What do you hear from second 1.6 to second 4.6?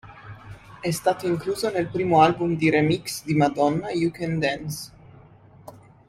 nel primo album di remix di Madonna, "You Can